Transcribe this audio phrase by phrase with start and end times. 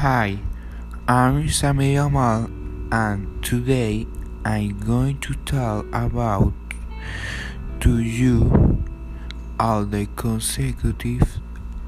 [0.00, 0.40] Hi,
[1.08, 2.50] I'm Samir Amal,
[2.92, 4.06] and today
[4.44, 6.52] I'm going to talk about
[7.80, 8.84] to you
[9.58, 11.40] all the consecutive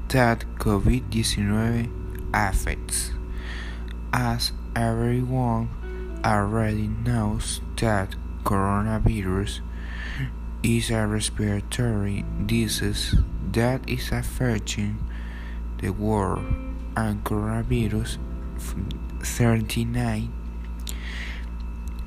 [0.07, 3.11] that COVID-19 affects.
[4.11, 5.69] As everyone
[6.25, 9.61] already knows that coronavirus
[10.63, 13.13] is a respiratory disease
[13.51, 14.97] that is affecting
[15.77, 18.17] the world and coronavirus
[19.21, 20.31] 39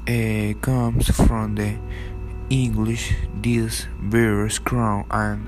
[0.09, 1.77] uh, comes from the
[2.51, 5.47] English this virus crown and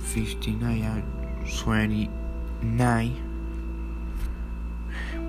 [0.00, 1.04] 59 and
[1.46, 3.24] 29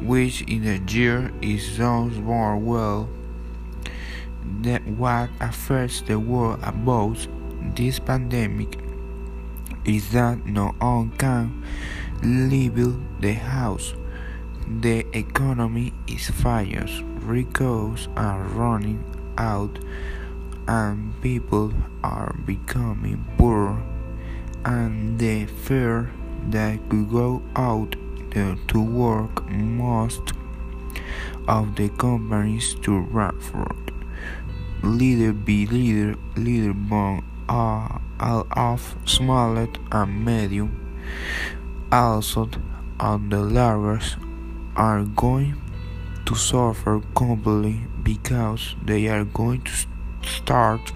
[0.02, 3.10] which in the year is known more well
[4.62, 7.28] that what affects the world about
[7.76, 8.78] this pandemic
[9.86, 11.64] is that no one can
[12.24, 12.76] leave
[13.20, 13.94] the house.
[14.82, 19.04] The economy is fires, ricos are running
[19.38, 19.78] out,
[20.68, 23.82] and people are becoming poor,
[24.64, 26.12] and the fear
[26.50, 27.96] that could go out
[28.68, 30.34] to work most
[31.48, 33.94] of the companies to Radford.
[34.84, 40.86] Leader B leader leader born are all of smaller and medium
[41.92, 42.50] also
[43.00, 44.18] on the largest
[44.76, 45.56] are going
[46.26, 49.72] to suffer completely because they are going to
[50.24, 50.94] start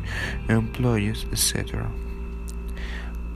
[0.50, 1.90] employees etc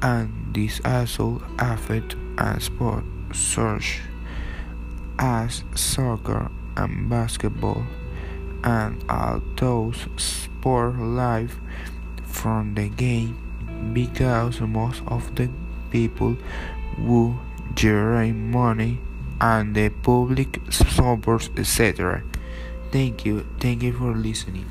[0.02, 4.02] and this also affect a sport such
[5.20, 7.84] as soccer and basketball
[8.64, 11.60] and all those sport life
[12.24, 13.38] from the game
[13.94, 15.50] because most of the
[15.92, 16.36] people
[16.98, 17.36] who
[17.76, 19.00] generate money
[19.42, 22.24] and the public supports etc.
[22.92, 23.46] Thank you.
[23.60, 24.70] Thank you for listening.